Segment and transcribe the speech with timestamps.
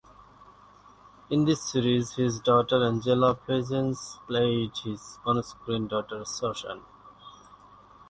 [1.29, 6.81] In this series his daughter Angela Pleasence played his onscreen daughter Susan.